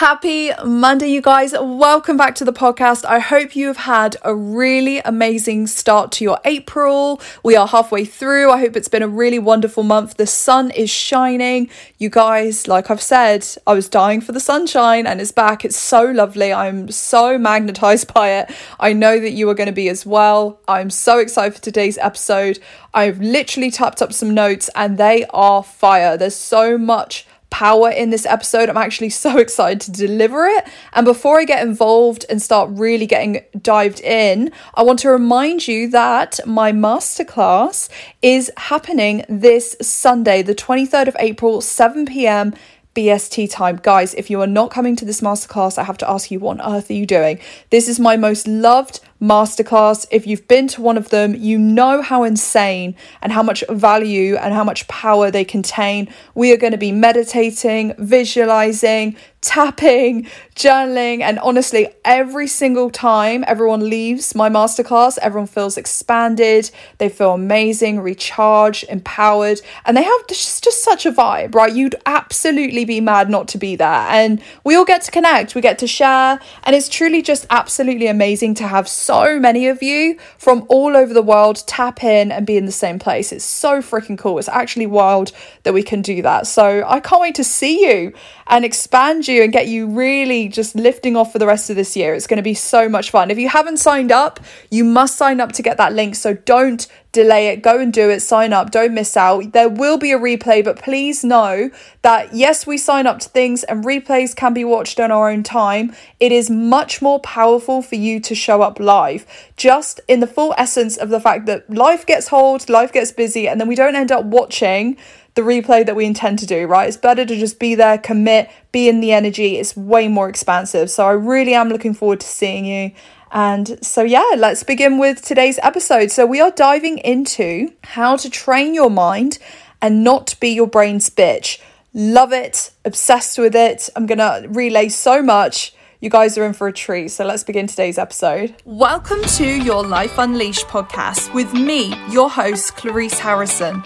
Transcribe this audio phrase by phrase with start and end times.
[0.00, 1.52] Happy Monday, you guys.
[1.52, 3.04] Welcome back to the podcast.
[3.04, 7.20] I hope you have had a really amazing start to your April.
[7.42, 8.50] We are halfway through.
[8.50, 10.16] I hope it's been a really wonderful month.
[10.16, 11.68] The sun is shining.
[11.98, 15.66] You guys, like I've said, I was dying for the sunshine and it's back.
[15.66, 16.50] It's so lovely.
[16.50, 18.50] I'm so magnetized by it.
[18.80, 20.62] I know that you are going to be as well.
[20.66, 22.58] I'm so excited for today's episode.
[22.94, 26.16] I've literally tapped up some notes and they are fire.
[26.16, 28.68] There's so much power in this episode.
[28.68, 30.66] I'm actually so excited to deliver it.
[30.92, 35.68] And before I get involved and start really getting dived in, I want to remind
[35.68, 37.88] you that my masterclass
[38.22, 42.54] is happening this Sunday, the 23rd of April, 7 p.m.
[42.94, 43.76] BST time.
[43.76, 46.60] Guys, if you are not coming to this masterclass, I have to ask you, what
[46.60, 47.38] on earth are you doing?
[47.70, 50.06] This is my most loved masterclass.
[50.10, 54.36] If you've been to one of them, you know how insane and how much value
[54.36, 56.08] and how much power they contain.
[56.34, 60.24] We are going to be meditating, visualizing, tapping,
[60.54, 67.32] journaling, and honestly, every single time everyone leaves my masterclass, everyone feels expanded, they feel
[67.32, 71.74] amazing, recharged, empowered, and they have just, just such a vibe, right?
[71.74, 73.88] You'd absolutely be mad not to be there.
[73.88, 78.08] And we all get to connect, we get to share, and it's truly just absolutely
[78.08, 79.09] amazing to have so
[79.40, 82.98] many of you from all over the world tap in and be in the same
[82.98, 83.32] place.
[83.32, 84.38] It's so freaking cool.
[84.38, 85.32] It's actually wild
[85.64, 86.46] that we can do that.
[86.46, 88.12] So I can't wait to see you
[88.50, 91.96] and expand you and get you really just lifting off for the rest of this
[91.96, 92.14] year.
[92.14, 93.30] It's going to be so much fun.
[93.30, 96.16] If you haven't signed up, you must sign up to get that link.
[96.16, 97.62] So don't delay it.
[97.62, 98.20] Go and do it.
[98.20, 98.72] Sign up.
[98.72, 99.52] Don't miss out.
[99.52, 101.70] There will be a replay, but please know
[102.02, 105.44] that yes, we sign up to things and replays can be watched on our own
[105.44, 105.94] time.
[106.18, 110.54] It is much more powerful for you to show up live, just in the full
[110.58, 113.96] essence of the fact that life gets hold, life gets busy, and then we don't
[113.96, 114.96] end up watching
[115.40, 116.86] the replay that we intend to do, right?
[116.86, 119.56] It's better to just be there, commit, be in the energy.
[119.56, 120.90] It's way more expansive.
[120.90, 122.92] So I really am looking forward to seeing you.
[123.32, 126.10] And so, yeah, let's begin with today's episode.
[126.10, 129.38] So, we are diving into how to train your mind
[129.80, 131.60] and not be your brain's bitch.
[131.94, 133.88] Love it, obsessed with it.
[133.94, 135.72] I'm going to relay so much.
[136.00, 137.12] You guys are in for a treat.
[137.12, 138.56] So, let's begin today's episode.
[138.64, 143.84] Welcome to your Life Unleashed podcast with me, your host, Clarice Harrison.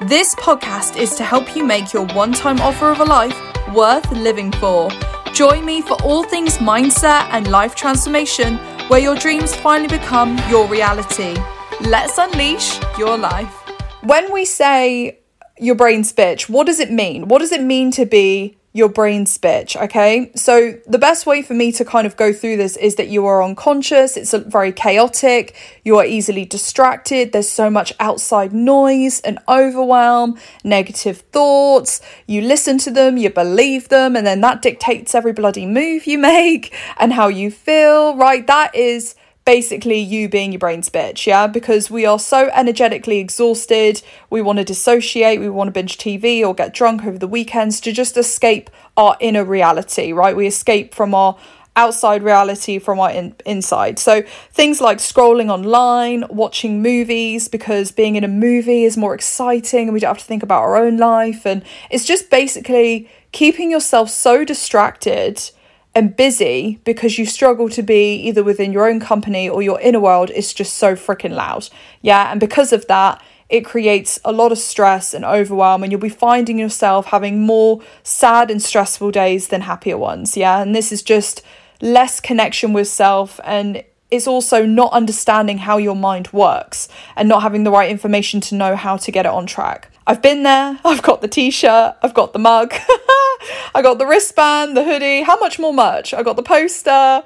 [0.00, 3.40] This podcast is to help you make your one time offer of a life
[3.72, 4.90] worth living for.
[5.32, 8.56] Join me for all things mindset and life transformation,
[8.88, 11.36] where your dreams finally become your reality.
[11.80, 13.54] Let's unleash your life.
[14.02, 15.20] When we say
[15.60, 17.28] your brain's bitch, what does it mean?
[17.28, 19.80] What does it mean to be your brain's bitch.
[19.80, 20.32] Okay.
[20.34, 23.24] So, the best way for me to kind of go through this is that you
[23.24, 25.54] are unconscious, it's very chaotic,
[25.84, 32.00] you are easily distracted, there's so much outside noise and overwhelm, negative thoughts.
[32.26, 36.18] You listen to them, you believe them, and then that dictates every bloody move you
[36.24, 38.44] make and how you feel, right?
[38.46, 41.46] That is basically you being your brain's bitch, yeah?
[41.46, 46.46] Because we are so energetically exhausted, we want to dissociate, we want to binge TV
[46.46, 50.34] or get drunk over the weekends to just escape our inner reality, right?
[50.34, 51.36] We escape from our
[51.76, 53.98] outside reality from our in- inside.
[53.98, 54.22] So
[54.52, 59.92] things like scrolling online, watching movies because being in a movie is more exciting and
[59.92, 64.10] we don't have to think about our own life and it's just basically keeping yourself
[64.10, 65.50] so distracted
[65.94, 70.00] and busy because you struggle to be either within your own company or your inner
[70.00, 71.68] world is just so freaking loud.
[72.02, 76.00] Yeah, and because of that, it creates a lot of stress and overwhelm, and you'll
[76.00, 80.36] be finding yourself having more sad and stressful days than happier ones.
[80.36, 81.42] Yeah, and this is just
[81.80, 87.42] less connection with self and it's also not understanding how your mind works and not
[87.42, 89.90] having the right information to know how to get it on track.
[90.06, 92.72] I've been there, I've got the t shirt, I've got the mug,
[93.74, 95.22] I got the wristband, the hoodie.
[95.22, 96.14] How much more merch?
[96.14, 97.22] I got the poster.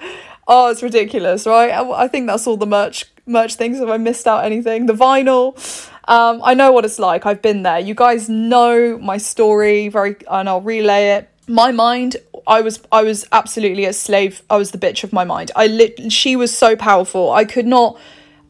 [0.47, 1.71] Oh, it's ridiculous, right?
[1.71, 3.78] I, I think that's all the merch merch things.
[3.78, 4.87] Have I missed out anything?
[4.87, 5.56] The vinyl.
[6.09, 7.27] Um, I know what it's like.
[7.27, 7.78] I've been there.
[7.78, 11.28] You guys know my story very, and I'll relay it.
[11.47, 12.17] My mind,
[12.49, 14.43] I was, I was absolutely a slave.
[14.49, 15.50] I was the bitch of my mind.
[15.55, 16.11] I lit.
[16.11, 17.31] She was so powerful.
[17.31, 17.99] I could not.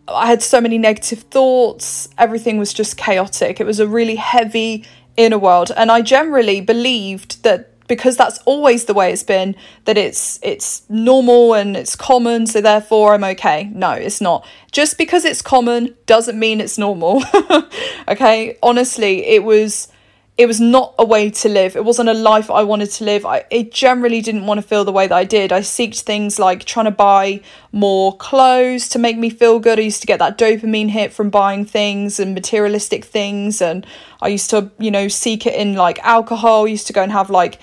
[0.06, 2.08] I had so many negative thoughts.
[2.16, 3.60] Everything was just chaotic.
[3.60, 4.86] It was a really heavy
[5.16, 9.56] inner world, and I generally believed that because that's always the way it's been
[9.86, 13.64] that it's it's normal and it's common so therefore I'm okay.
[13.72, 14.46] No, it's not.
[14.70, 17.22] Just because it's common doesn't mean it's normal.
[18.08, 18.58] okay?
[18.62, 19.88] Honestly, it was
[20.38, 21.74] it was not a way to live.
[21.74, 23.26] It wasn't a life I wanted to live.
[23.26, 25.52] I it generally didn't want to feel the way that I did.
[25.52, 27.40] I seeked things like trying to buy
[27.72, 29.80] more clothes to make me feel good.
[29.80, 33.84] I used to get that dopamine hit from buying things and materialistic things and
[34.22, 36.66] I used to, you know, seek it in like alcohol.
[36.66, 37.58] I used to go and have like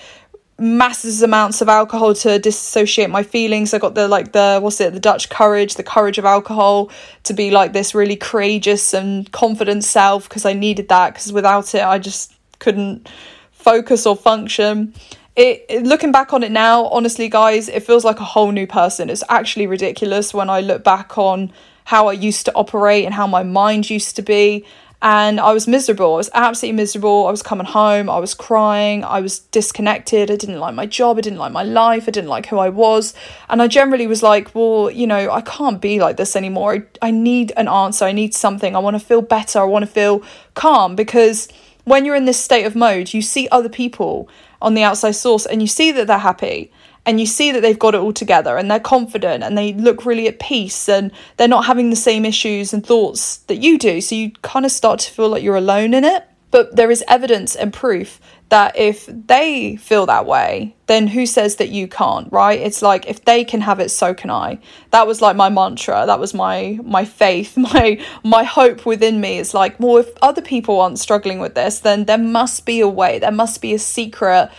[0.58, 3.72] massive amounts of alcohol to dissociate my feelings.
[3.72, 6.90] I got the like the what's it, the Dutch courage, the courage of alcohol
[7.22, 11.74] to be like this really courageous and confident self because I needed that because without
[11.74, 13.08] it I just couldn't
[13.52, 14.94] focus or function.
[15.34, 19.10] It, looking back on it now, honestly guys, it feels like a whole new person.
[19.10, 21.52] It's actually ridiculous when I look back on
[21.84, 24.64] how I used to operate and how my mind used to be
[25.02, 26.14] and I was miserable.
[26.14, 27.26] I was absolutely miserable.
[27.26, 30.30] I was coming home, I was crying, I was disconnected.
[30.30, 32.70] I didn't like my job, I didn't like my life, I didn't like who I
[32.70, 33.14] was.
[33.48, 36.74] And I generally was like, well, you know, I can't be like this anymore.
[36.74, 38.74] I, I need an answer, I need something.
[38.74, 40.22] I want to feel better, I want to feel
[40.54, 41.48] calm because
[41.86, 44.28] when you're in this state of mode, you see other people
[44.60, 46.72] on the outside source and you see that they're happy
[47.06, 50.04] and you see that they've got it all together and they're confident and they look
[50.04, 54.00] really at peace and they're not having the same issues and thoughts that you do.
[54.00, 56.24] So you kind of start to feel like you're alone in it.
[56.50, 61.56] But there is evidence and proof that if they feel that way, then who says
[61.56, 62.60] that you can't, right?
[62.60, 64.60] It's like if they can have it, so can I.
[64.92, 66.04] That was like my mantra.
[66.06, 69.38] That was my my faith, my my hope within me.
[69.38, 72.88] It's like, well, if other people aren't struggling with this, then there must be a
[72.88, 73.18] way.
[73.18, 74.50] There must be a secret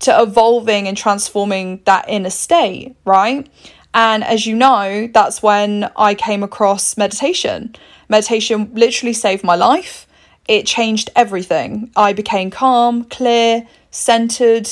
[0.00, 3.48] to evolving and transforming that inner state, right?
[3.92, 7.76] And as you know, that's when I came across meditation.
[8.08, 10.06] Meditation literally saved my life.
[10.46, 11.90] It changed everything.
[11.96, 14.68] I became calm, clear, centered.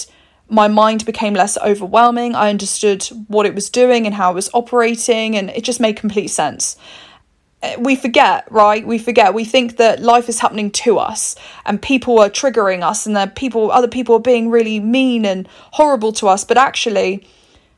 [0.48, 2.34] My mind became less overwhelming.
[2.34, 5.96] I understood what it was doing and how it was operating, and it just made
[5.96, 6.76] complete sense
[7.62, 8.86] uh, we forget, right?
[8.86, 9.34] We forget.
[9.34, 13.36] We think that life is happening to us and people are triggering us and that
[13.36, 17.26] people other people are being really mean and horrible to us, but actually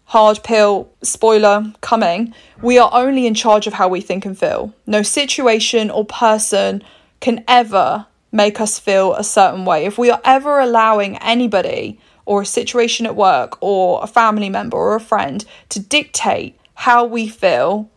[0.06, 4.72] hard pill spoiler coming, we are only in charge of how we think and feel.
[4.86, 6.82] No situation or person
[7.24, 9.86] can ever make us feel a certain way.
[9.86, 14.76] If we are ever allowing anybody or a situation at work or a family member
[14.76, 17.88] or a friend to dictate how we feel,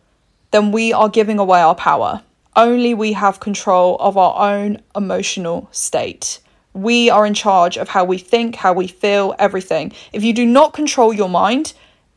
[0.50, 2.22] then we are giving away our power.
[2.56, 6.40] Only we have control of our own emotional state.
[6.72, 9.92] We are in charge of how we think, how we feel, everything.
[10.14, 11.74] If you do not control your mind,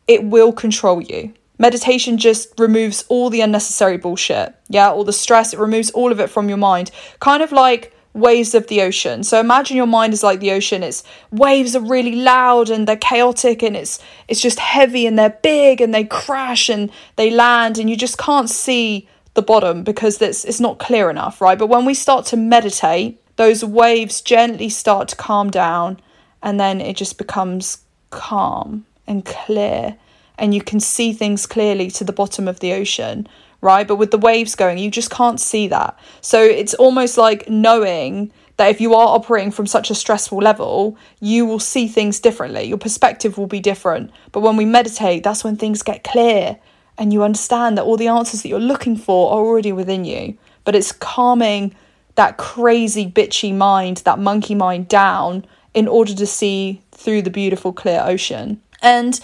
[0.07, 1.33] it will control you.
[1.61, 4.55] Meditation just removes all the unnecessary bullshit.
[4.67, 6.89] Yeah, all the stress, it removes all of it from your mind.
[7.19, 9.23] Kind of like waves of the ocean.
[9.23, 10.81] So imagine your mind is like the ocean.
[10.81, 15.37] It's waves are really loud and they're chaotic and it's it's just heavy and they're
[15.43, 20.19] big and they crash and they land and you just can't see the bottom because
[20.19, 21.59] it's it's not clear enough, right?
[21.59, 25.99] But when we start to meditate, those waves gently start to calm down
[26.41, 29.97] and then it just becomes calm and clear
[30.41, 33.27] and you can see things clearly to the bottom of the ocean
[33.61, 33.87] right?
[33.87, 35.97] But with the waves going, you just can't see that.
[36.21, 40.97] So it's almost like knowing that if you are operating from such a stressful level,
[41.19, 42.63] you will see things differently.
[42.63, 44.11] Your perspective will be different.
[44.31, 46.57] But when we meditate, that's when things get clear
[46.97, 50.37] and you understand that all the answers that you're looking for are already within you.
[50.63, 51.73] But it's calming
[52.15, 57.71] that crazy, bitchy mind, that monkey mind down in order to see through the beautiful,
[57.71, 58.61] clear ocean.
[58.81, 59.19] And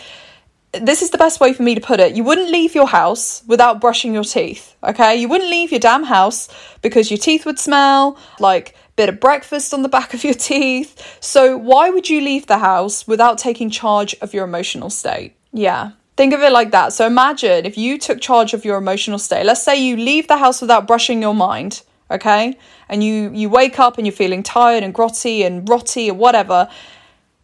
[0.80, 2.16] this is the best way for me to put it.
[2.16, 5.16] You wouldn't leave your house without brushing your teeth, okay?
[5.16, 6.50] You wouldn't leave your damn house
[6.82, 11.18] because your teeth would smell like bit of breakfast on the back of your teeth.
[11.22, 15.36] So why would you leave the house without taking charge of your emotional state?
[15.54, 15.92] Yeah.
[16.18, 16.94] Think of it like that.
[16.94, 19.46] So imagine if you took charge of your emotional state.
[19.46, 22.58] Let's say you leave the house without brushing your mind, okay?
[22.90, 26.68] And you you wake up and you're feeling tired and grotty and rotty or whatever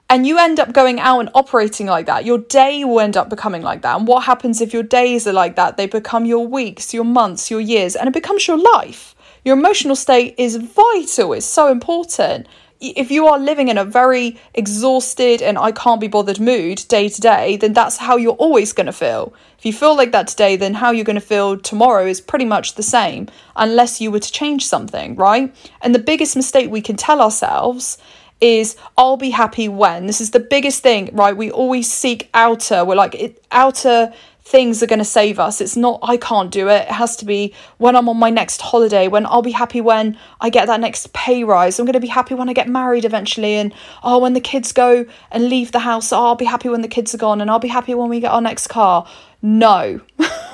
[0.10, 2.26] and you end up going out and operating like that.
[2.26, 3.98] Your day will end up becoming like that.
[3.98, 5.78] And what happens if your days are like that?
[5.78, 9.16] They become your weeks, your months, your years, and it becomes your life.
[9.44, 12.48] Your emotional state is vital, it's so important.
[12.80, 17.08] If you are living in a very exhausted and I can't be bothered mood day
[17.08, 19.34] to day, then that's how you're always going to feel.
[19.58, 22.44] If you feel like that today, then how you're going to feel tomorrow is pretty
[22.44, 25.56] much the same, unless you were to change something, right?
[25.82, 27.98] And the biggest mistake we can tell ourselves
[28.44, 30.06] is I'll be happy when.
[30.06, 31.36] This is the biggest thing, right?
[31.36, 32.84] We always seek outer.
[32.84, 35.62] We're like it, outer things are going to save us.
[35.62, 36.82] It's not I can't do it.
[36.82, 40.18] It has to be when I'm on my next holiday, when I'll be happy when
[40.42, 41.80] I get that next pay rise.
[41.80, 43.74] I'm going to be happy when I get married eventually and
[44.04, 46.90] oh when the kids go and leave the house, oh, I'll be happy when the
[46.90, 49.08] kids are gone and I'll be happy when we get our next car.
[49.42, 50.02] No.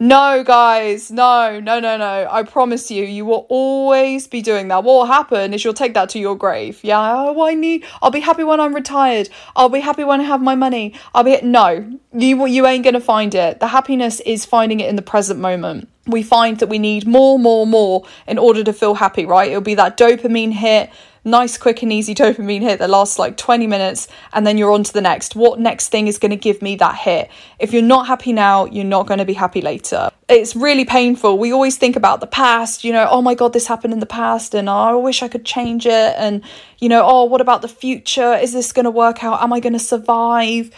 [0.00, 2.28] No, guys, no, no, no, no.
[2.30, 4.84] I promise you, you will always be doing that.
[4.84, 6.78] What will happen is you'll take that to your grave.
[6.84, 7.84] Yeah, oh, I need.
[8.00, 9.28] I'll be happy when I'm retired.
[9.56, 10.94] I'll be happy when I have my money.
[11.14, 11.98] I'll be no.
[12.12, 13.58] You you ain't gonna find it.
[13.58, 15.88] The happiness is finding it in the present moment.
[16.06, 19.26] We find that we need more, more, more in order to feel happy.
[19.26, 19.50] Right?
[19.50, 20.90] It'll be that dopamine hit
[21.24, 24.82] nice, quick, and easy dopamine hit that lasts like 20 minutes, and then you're on
[24.84, 25.36] to the next.
[25.36, 27.30] What next thing is going to give me that hit?
[27.58, 30.10] If you're not happy now, you're not going to be happy later.
[30.28, 31.38] It's really painful.
[31.38, 34.06] We always think about the past, you know, oh my God, this happened in the
[34.06, 36.14] past, and oh, I wish I could change it.
[36.16, 36.42] And,
[36.78, 38.34] you know, oh, what about the future?
[38.34, 39.42] Is this going to work out?
[39.42, 40.70] Am I going to survive?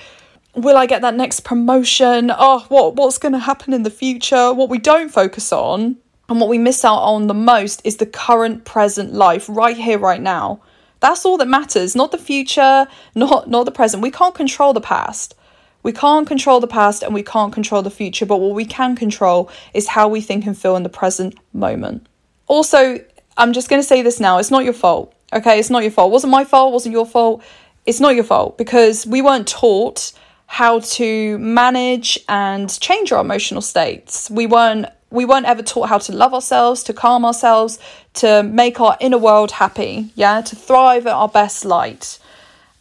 [0.55, 2.31] will I get that next promotion?
[2.37, 4.53] Oh, what what's going to happen in the future?
[4.53, 5.99] What we don't focus on
[6.31, 9.99] and what we miss out on the most is the current present life right here
[9.99, 10.61] right now.
[11.01, 14.03] That's all that matters, not the future, not not the present.
[14.03, 15.35] We can't control the past.
[15.83, 18.95] We can't control the past and we can't control the future, but what we can
[18.97, 22.07] control is how we think and feel in the present moment.
[22.47, 23.03] Also,
[23.37, 25.15] I'm just going to say this now, it's not your fault.
[25.33, 26.11] Okay, it's not your fault.
[26.11, 27.43] It wasn't my fault, wasn't your fault.
[27.87, 30.13] It's not your fault because we weren't taught
[30.47, 34.31] how to manage and change our emotional states.
[34.31, 37.79] We weren't we weren't ever taught how to love ourselves, to calm ourselves,
[38.15, 42.19] to make our inner world happy, yeah, to thrive at our best light.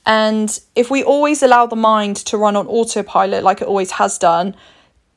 [0.06, 4.18] And if we always allow the mind to run on autopilot like it always has
[4.18, 4.56] done,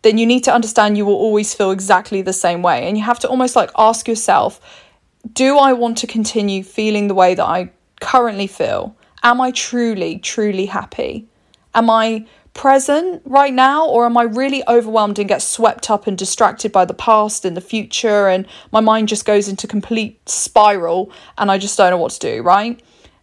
[0.02, 2.88] then you need to understand you will always feel exactly the same way.
[2.88, 4.60] And you have to almost like ask yourself,
[5.32, 8.96] do I want to continue feeling the way that I currently feel?
[9.22, 11.26] Am I truly, truly happy?
[11.74, 16.16] Am I present right now or am I really overwhelmed and get swept up and
[16.18, 21.10] distracted by the past and the future and my mind just goes into complete spiral
[21.38, 22.80] and I just don't know what to do, right?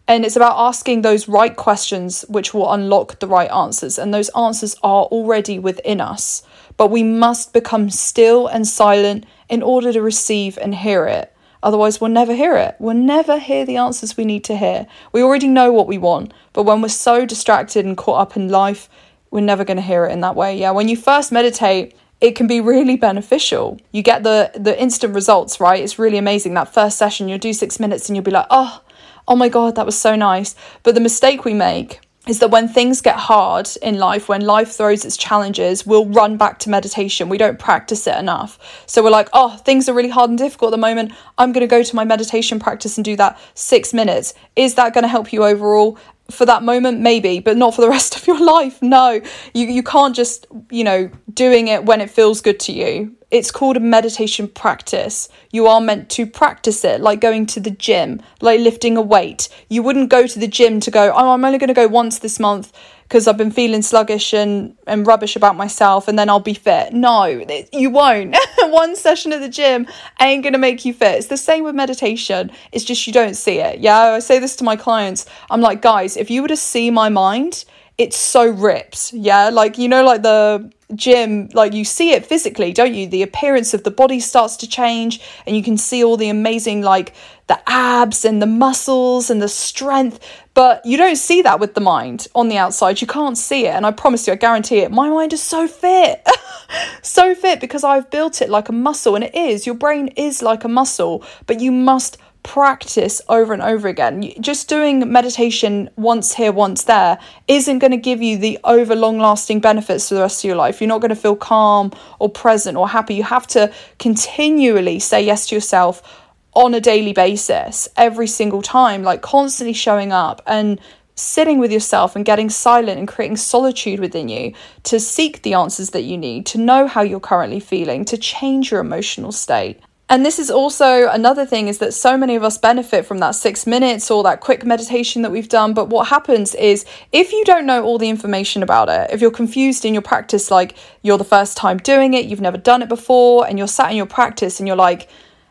[0.07, 4.29] And it's about asking those right questions which will unlock the right answers and those
[4.29, 6.41] answers are already within us.
[6.77, 11.31] But we must become still and silent in order to receive and hear it.
[11.62, 12.75] Otherwise, we'll never hear it.
[12.79, 14.88] We'll never hear the answers we need to hear.
[15.12, 18.48] We already know what we want, but when we're so distracted and caught up in
[18.48, 18.89] life,
[19.31, 20.57] we're never going to hear it in that way.
[20.57, 23.79] Yeah, when you first meditate, it can be really beneficial.
[23.91, 25.81] You get the the instant results, right?
[25.81, 26.53] It's really amazing.
[26.53, 28.81] That first session, you'll do 6 minutes and you'll be like, "Oh,
[29.27, 32.67] oh my god, that was so nice." But the mistake we make is that when
[32.67, 37.29] things get hard in life, when life throws its challenges, we'll run back to meditation.
[37.29, 38.83] We don't practice it enough.
[38.86, 41.13] So we're like, oh, things are really hard and difficult at the moment.
[41.38, 44.33] I'm going to go to my meditation practice and do that six minutes.
[44.55, 45.98] Is that going to help you overall?
[46.29, 48.81] For that moment maybe but not for the rest of your life.
[48.81, 49.21] No
[49.53, 53.15] you you can't just you know doing it when it feels good to you.
[53.31, 55.29] It's called a meditation practice.
[55.51, 59.50] You are meant to practice it like going to the gym like lifting a weight.
[59.69, 62.19] You wouldn't go to the gym to go oh I'm only going to go once
[62.19, 62.71] this month
[63.09, 66.93] because I've been feeling sluggish and, and rubbish about myself and then I'll be fit.
[66.93, 67.25] No,
[67.73, 68.37] you won't.
[68.59, 69.87] One session at the gym
[70.21, 71.17] ain't going to make you fit.
[71.17, 72.51] It's the same with meditation.
[72.71, 73.79] It's just you don't see it.
[73.79, 75.25] Yeah, I say this to my clients.
[75.49, 77.65] I'm like, guys, if you were to see my mind,
[77.97, 79.11] it's so ripped.
[79.11, 83.07] Yeah, like, you know, like the gym, like you see it physically, don't you?
[83.07, 86.83] The appearance of the body starts to change and you can see all the amazing,
[86.83, 87.15] like,
[87.49, 90.19] the abs and the muscles and the strength,
[90.53, 93.01] but you don't see that with the mind on the outside.
[93.01, 93.71] You can't see it.
[93.71, 96.25] And I promise you, I guarantee it, my mind is so fit.
[97.01, 99.15] so fit because I've built it like a muscle.
[99.15, 103.63] And it is, your brain is like a muscle, but you must practice over and
[103.63, 104.31] over again.
[104.39, 109.17] Just doing meditation once here, once there isn't going to give you the over long
[109.17, 110.79] lasting benefits for the rest of your life.
[110.79, 113.15] You're not going to feel calm or present or happy.
[113.15, 119.03] You have to continually say yes to yourself on a daily basis, every single time,
[119.03, 120.79] like constantly showing up and
[121.15, 124.53] sitting with yourself and getting silent and creating solitude within you
[124.83, 128.71] to seek the answers that you need, to know how you're currently feeling, to change
[128.71, 129.79] your emotional state.
[130.11, 133.35] And this is also another thing is that so many of us benefit from that
[133.35, 135.75] six minutes or that quick meditation that we've done.
[135.75, 139.29] But what happens is if you don't know all the information about it, if you're
[139.29, 142.89] confused in your practice, like you're the first time doing it, you've never done it
[142.89, 145.09] before, and you're sat in your practice and you're like,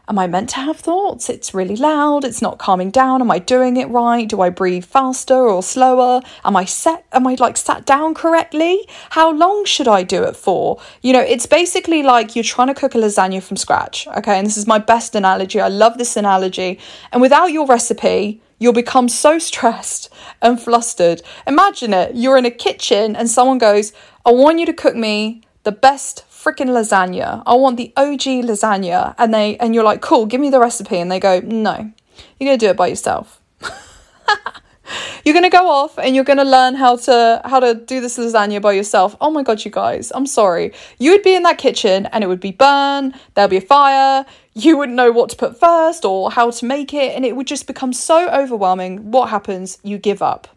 [0.08, 1.28] Am I meant to have thoughts?
[1.28, 2.24] It's really loud.
[2.24, 3.20] It's not calming down.
[3.20, 4.26] Am I doing it right?
[4.26, 6.22] Do I breathe faster or slower?
[6.46, 7.04] Am I set?
[7.12, 8.88] Am I like sat down correctly?
[9.10, 10.80] How long should I do it for?
[11.02, 14.06] You know, it's basically like you're trying to cook a lasagna from scratch.
[14.16, 14.38] Okay.
[14.38, 15.60] And this is my best analogy.
[15.60, 16.78] I love this analogy.
[17.12, 20.10] And without your recipe, you'll become so stressed
[20.40, 21.20] and flustered.
[21.46, 22.14] Imagine it.
[22.14, 23.92] You're in a kitchen and someone goes,
[24.24, 27.42] I want you to cook me the best freaking lasagna.
[27.46, 29.14] I want the OG lasagna.
[29.18, 30.98] And they and you're like, cool, give me the recipe.
[30.98, 31.92] And they go, no,
[32.38, 33.40] you're gonna do it by yourself.
[35.24, 38.62] you're gonna go off and you're gonna learn how to how to do this lasagna
[38.62, 39.16] by yourself.
[39.20, 40.72] Oh my god, you guys, I'm sorry.
[40.98, 44.24] You would be in that kitchen and it would be burn, there'll be a fire,
[44.54, 47.46] you wouldn't know what to put first or how to make it, and it would
[47.46, 49.10] just become so overwhelming.
[49.10, 49.78] What happens?
[49.82, 50.48] You give up.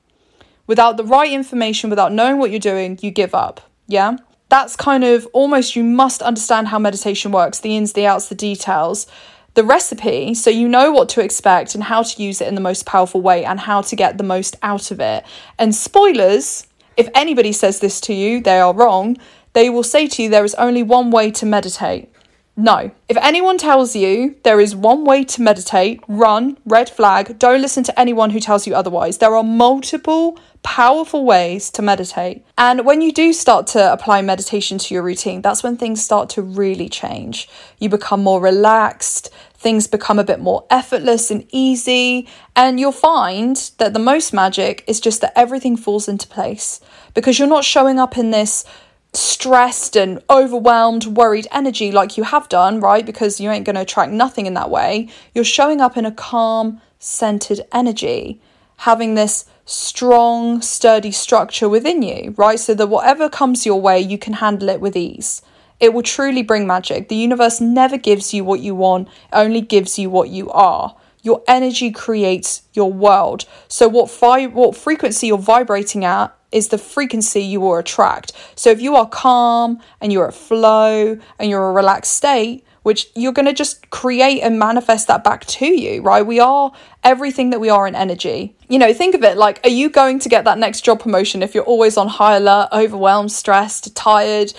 [0.68, 3.62] Without the right information, without knowing what you're doing, you give up.
[3.88, 4.18] Yeah?
[4.52, 8.36] That's kind of almost you must understand how meditation works the ins, the outs, the
[8.36, 9.08] details.
[9.54, 12.62] the recipe so you know what to expect and how to use it in the
[12.62, 15.26] most powerful way and how to get the most out of it.
[15.58, 19.18] And spoilers, if anybody says this to you, they are wrong.
[19.54, 22.08] They will say to you there is only one way to meditate.
[22.56, 22.92] No.
[23.10, 27.84] If anyone tells you there is one way to meditate, run, red flag, don't listen
[27.86, 29.18] to anyone who tells you otherwise.
[29.18, 32.46] There are multiple powerful ways to meditate.
[32.58, 36.30] And when you do start to apply meditation to your routine, that's when things start
[36.32, 37.50] to really change.
[37.80, 43.72] You become more relaxed, things become a bit more effortless and easy, and you'll find
[43.78, 46.80] that the most magic is just that everything falls into place
[47.14, 48.66] because you're not showing up in this
[49.14, 53.06] stressed and overwhelmed, worried energy like you have done, right?
[53.06, 55.10] Because you ain't going to attract nothing in that way.
[55.34, 58.40] You're showing up in a calm, centered energy,
[58.78, 62.60] having this strong, sturdy structure within you, right?
[62.60, 65.42] So that whatever comes your way, you can handle it with ease.
[65.80, 67.10] It will truly bring magic.
[67.10, 70.96] The universe never gives you what you want, only gives you what you are.
[71.24, 73.46] Your energy creates your world.
[73.68, 78.34] So what fi- what frequency you're vibrating at is the frequency you will attract.
[78.56, 83.08] So if you are calm and you're at flow and you're a relaxed state, which
[83.16, 86.26] you're going to just create and manifest that back to you, right?
[86.26, 86.72] We are
[87.04, 88.56] everything that we are in energy.
[88.70, 91.44] You know, think of it like, are you going to get that next job promotion
[91.44, 94.54] if you're always on high alert, overwhelmed, stressed, tired,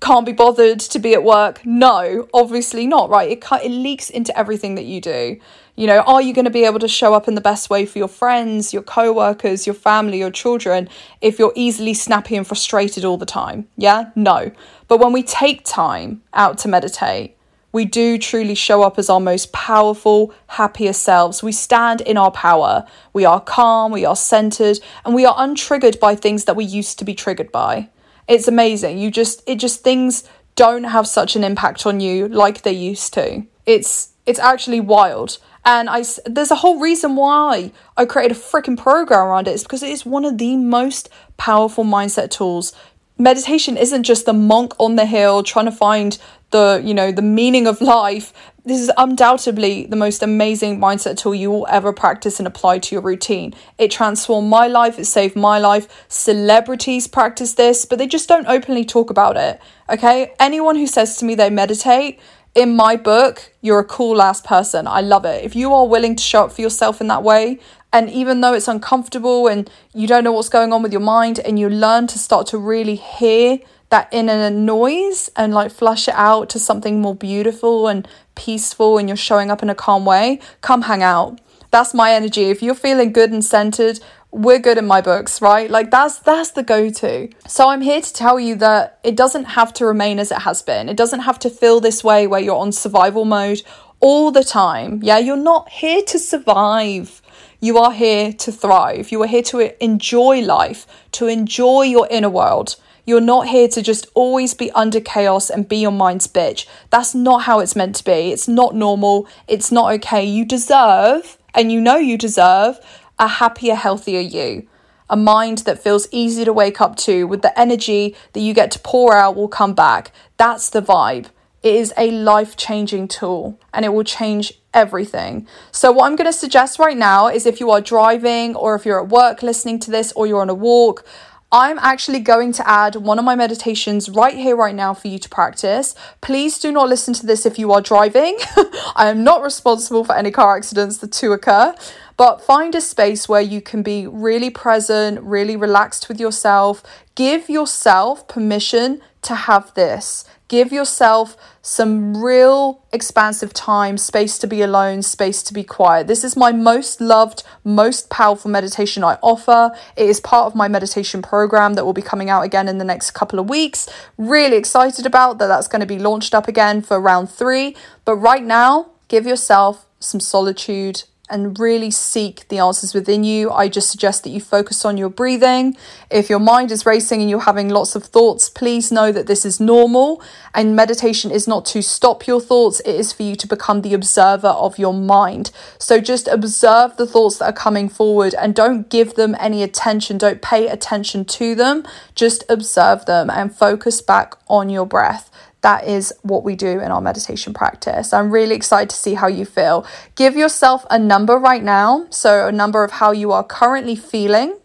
[0.00, 1.64] can't be bothered to be at work?
[1.64, 3.30] No, obviously not, right?
[3.30, 5.38] It, it leaks into everything that you do.
[5.74, 7.84] You know, are you going to be able to show up in the best way
[7.84, 10.88] for your friends, your co workers, your family, your children
[11.20, 13.68] if you're easily snappy and frustrated all the time?
[13.76, 14.52] Yeah, no.
[14.88, 17.35] But when we take time out to meditate,
[17.76, 21.42] we do truly show up as our most powerful, happiest selves.
[21.42, 22.86] We stand in our power.
[23.12, 26.98] We are calm, we are centered, and we are untriggered by things that we used
[26.98, 27.90] to be triggered by.
[28.26, 28.96] It's amazing.
[28.96, 33.12] You just, it just, things don't have such an impact on you like they used
[33.12, 33.44] to.
[33.66, 35.36] It's, it's actually wild.
[35.62, 39.50] And I, there's a whole reason why I created a freaking program around it.
[39.50, 42.72] It's because it is one of the most powerful mindset tools
[43.18, 46.18] meditation isn't just the monk on the hill trying to find
[46.50, 48.32] the you know the meaning of life.
[48.64, 52.94] This is undoubtedly the most amazing mindset tool you will ever practice and apply to
[52.94, 53.54] your routine.
[53.78, 54.98] It transformed my life.
[54.98, 56.06] It saved my life.
[56.08, 59.60] Celebrities practice this but they just don't openly talk about it.
[59.88, 60.32] Okay?
[60.38, 62.20] Anyone who says to me they meditate
[62.56, 64.88] in my book, you're a cool ass person.
[64.88, 65.44] I love it.
[65.44, 67.60] If you are willing to show up for yourself in that way,
[67.92, 71.38] and even though it's uncomfortable and you don't know what's going on with your mind,
[71.38, 73.58] and you learn to start to really hear
[73.90, 79.06] that inner noise and like flush it out to something more beautiful and peaceful, and
[79.06, 81.38] you're showing up in a calm way, come hang out.
[81.70, 82.44] That's my energy.
[82.44, 85.70] If you're feeling good and centered, we're good in my books, right?
[85.70, 87.28] Like that's that's the go-to.
[87.46, 90.62] So I'm here to tell you that it doesn't have to remain as it has
[90.62, 90.88] been.
[90.88, 93.62] It doesn't have to feel this way where you're on survival mode
[94.00, 95.00] all the time.
[95.02, 97.22] Yeah, you're not here to survive.
[97.60, 99.10] You are here to thrive.
[99.10, 102.76] You are here to enjoy life, to enjoy your inner world.
[103.06, 106.66] You're not here to just always be under chaos and be your mind's bitch.
[106.90, 108.32] That's not how it's meant to be.
[108.32, 109.28] It's not normal.
[109.46, 110.24] It's not okay.
[110.24, 112.78] You deserve, and you know you deserve,
[113.18, 114.66] a happier, healthier you.
[115.08, 118.70] A mind that feels easy to wake up to with the energy that you get
[118.72, 120.10] to pour out will come back.
[120.36, 121.26] That's the vibe.
[121.62, 125.46] It is a life changing tool and it will change everything.
[125.72, 128.84] So, what I'm going to suggest right now is if you are driving or if
[128.84, 131.04] you're at work listening to this or you're on a walk,
[131.52, 135.18] I'm actually going to add one of my meditations right here, right now for you
[135.20, 135.94] to practice.
[136.20, 138.36] Please do not listen to this if you are driving.
[138.96, 141.74] I am not responsible for any car accidents that to occur.
[142.16, 146.82] But find a space where you can be really present, really relaxed with yourself.
[147.14, 150.24] Give yourself permission to have this.
[150.48, 156.06] Give yourself some real expansive time, space to be alone, space to be quiet.
[156.06, 159.76] This is my most loved, most powerful meditation I offer.
[159.96, 162.84] It is part of my meditation program that will be coming out again in the
[162.84, 163.88] next couple of weeks.
[164.16, 165.48] Really excited about that.
[165.48, 167.76] That's going to be launched up again for round three.
[168.04, 173.50] But right now, give yourself some solitude and really seek the answers within you.
[173.50, 175.76] I just suggest that you focus on your breathing.
[176.10, 179.44] If your mind is racing and you're having lots of thoughts, please know that this
[179.44, 180.22] is normal.
[180.54, 183.94] And meditation is not to stop your thoughts, it is for you to become the
[183.94, 185.50] observer of your mind.
[185.78, 190.18] So just observe the thoughts that are coming forward and don't give them any attention,
[190.18, 191.84] don't pay attention to them.
[192.14, 195.30] Just observe them and focus back on your breath
[195.66, 198.12] that is what we do in our meditation practice.
[198.12, 199.84] I'm really excited to see how you feel.
[200.14, 204.56] Give yourself a number right now, so a number of how you are currently feeling,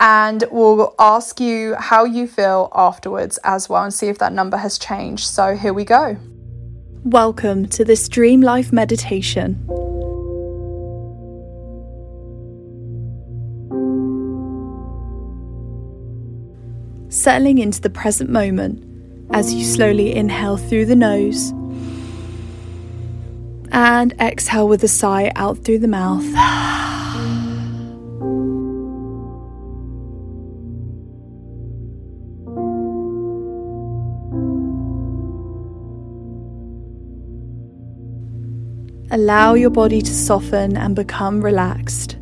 [0.00, 4.56] and we'll ask you how you feel afterwards as well and see if that number
[4.56, 5.28] has changed.
[5.28, 6.16] So here we go.
[7.04, 9.64] Welcome to this Dream Life meditation.
[17.10, 18.87] Settling into the present moment
[19.30, 21.52] as you slowly inhale through the nose
[23.72, 26.24] and exhale with a sigh out through the mouth.
[39.10, 42.17] Allow your body to soften and become relaxed.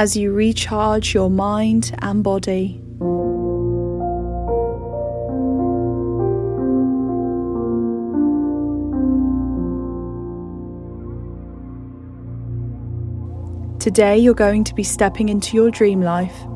[0.00, 2.80] As you recharge your mind and body.
[13.78, 16.46] Today, you're going to be stepping into your dream life.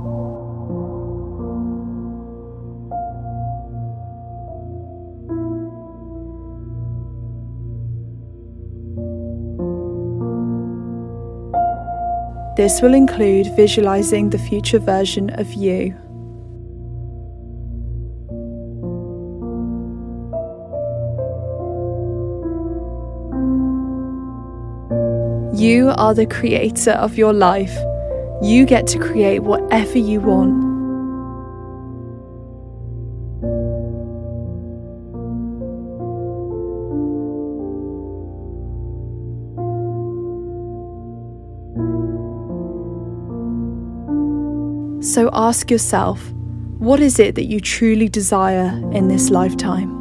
[12.64, 15.94] This will include visualizing the future version of you.
[25.54, 27.76] You are the creator of your life.
[28.40, 30.73] You get to create whatever you want.
[45.14, 46.32] So ask yourself
[46.80, 49.92] what is it that you truly desire in this lifetime?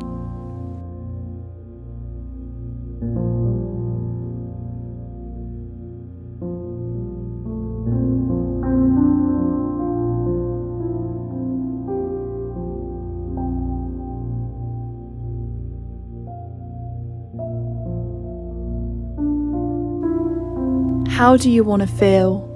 [21.07, 22.52] How do you want to feel?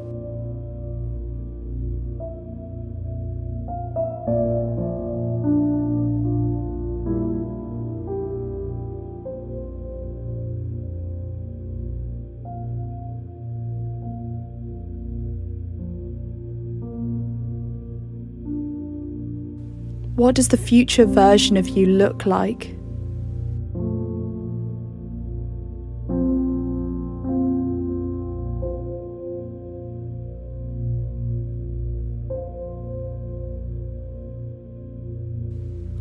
[20.17, 22.75] What does the future version of you look like?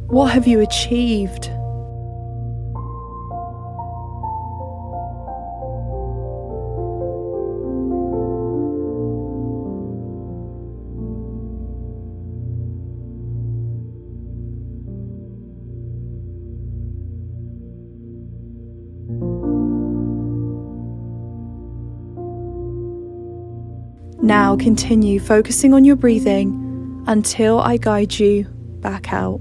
[0.08, 1.50] What have you achieved?
[24.26, 28.42] Now continue focusing on your breathing until I guide you
[28.80, 29.40] back out.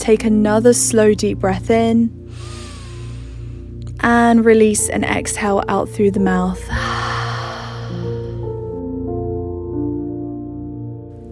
[0.00, 2.10] Take another slow, deep breath in
[4.00, 6.58] and release and exhale out through the mouth.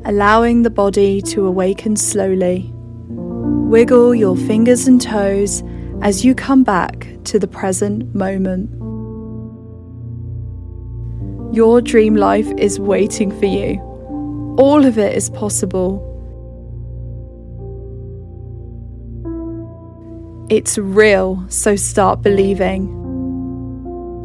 [0.04, 2.70] Allowing the body to awaken slowly.
[3.08, 5.62] Wiggle your fingers and toes
[6.02, 8.68] as you come back to the present moment.
[11.54, 13.80] Your dream life is waiting for you.
[14.58, 16.04] All of it is possible.
[20.50, 22.86] It's real, so start believing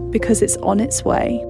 [0.09, 1.43] because it's on its way.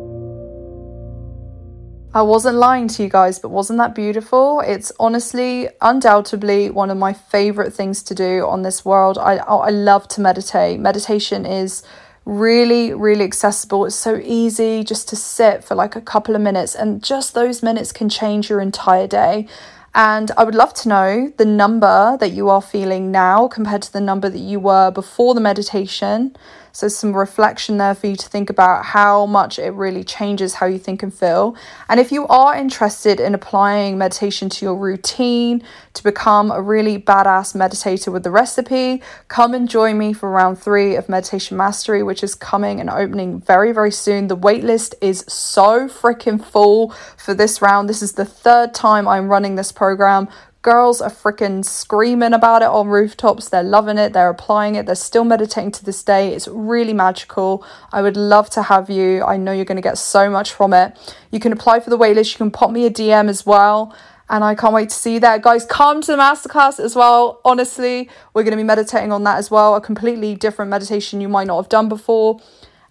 [2.15, 4.61] I wasn't lying to you guys, but wasn't that beautiful?
[4.61, 9.19] It's honestly, undoubtedly, one of my favorite things to do on this world.
[9.19, 10.79] I, I love to meditate.
[10.79, 11.83] Meditation is
[12.25, 13.85] really, really accessible.
[13.85, 17.61] It's so easy just to sit for like a couple of minutes, and just those
[17.61, 19.47] minutes can change your entire day.
[19.95, 23.93] And I would love to know the number that you are feeling now compared to
[23.93, 26.35] the number that you were before the meditation.
[26.75, 30.65] So, some reflection there for you to think about how much it really changes how
[30.65, 31.55] you think and feel.
[31.87, 35.61] And if you are interested in applying meditation to your routine
[35.93, 40.57] to become a really badass meditator with the recipe, come and join me for round
[40.57, 44.27] three of Meditation Mastery, which is coming and opening very, very soon.
[44.27, 47.87] The waitlist is so freaking full for this round.
[47.87, 50.27] This is the third time I'm running this program.
[50.63, 53.49] Girls are freaking screaming about it on rooftops.
[53.49, 54.13] They're loving it.
[54.13, 54.85] They're applying it.
[54.85, 56.33] They're still meditating to this day.
[56.33, 57.65] It's really magical.
[57.91, 59.23] I would love to have you.
[59.23, 60.97] I know you're going to get so much from it.
[61.31, 62.31] You can apply for the waitlist.
[62.31, 63.93] You can pop me a DM as well.
[64.29, 65.41] And I can't wait to see that.
[65.41, 67.41] Guys, come to the masterclass as well.
[67.43, 69.75] Honestly, we're going to be meditating on that as well.
[69.75, 72.39] A completely different meditation you might not have done before.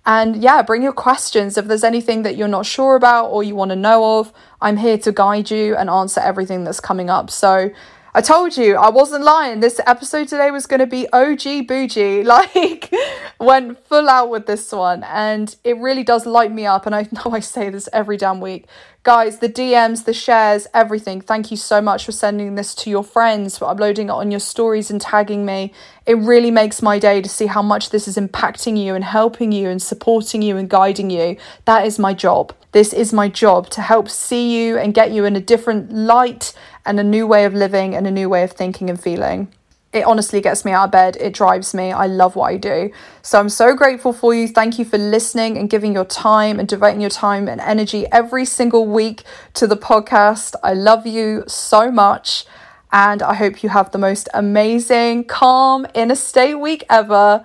[0.04, 1.56] And yeah, bring your questions.
[1.56, 4.78] If there's anything that you're not sure about or you want to know of, I'm
[4.78, 7.30] here to guide you and answer everything that's coming up.
[7.30, 7.70] So
[8.14, 9.60] I told you, I wasn't lying.
[9.60, 12.22] This episode today was going to be OG bougie.
[12.32, 12.92] Like,
[13.40, 15.02] went full out with this one.
[15.04, 16.84] And it really does light me up.
[16.84, 18.66] And I know I say this every damn week.
[19.04, 21.20] Guys, the DMs, the shares, everything.
[21.20, 24.38] Thank you so much for sending this to your friends, for uploading it on your
[24.38, 25.72] stories and tagging me.
[26.06, 29.50] It really makes my day to see how much this is impacting you and helping
[29.50, 31.36] you and supporting you and guiding you.
[31.64, 32.54] That is my job.
[32.70, 36.54] This is my job to help see you and get you in a different light
[36.86, 39.48] and a new way of living and a new way of thinking and feeling.
[39.92, 41.16] It honestly gets me out of bed.
[41.20, 41.92] It drives me.
[41.92, 42.90] I love what I do.
[43.20, 44.48] So I'm so grateful for you.
[44.48, 48.46] Thank you for listening and giving your time and devoting your time and energy every
[48.46, 49.22] single week
[49.54, 50.54] to the podcast.
[50.62, 52.46] I love you so much.
[52.90, 57.44] And I hope you have the most amazing, calm, inner state week ever.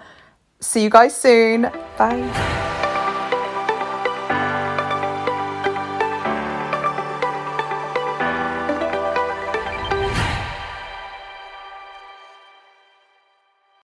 [0.60, 1.71] See you guys soon.
[1.97, 2.66] Bye.